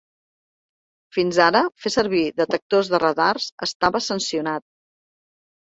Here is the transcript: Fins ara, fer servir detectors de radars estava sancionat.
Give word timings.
Fins 1.17 1.39
ara, 1.47 1.61
fer 1.83 1.91
servir 1.97 2.23
detectors 2.43 2.91
de 2.95 3.03
radars 3.05 3.49
estava 3.71 4.05
sancionat. 4.09 4.69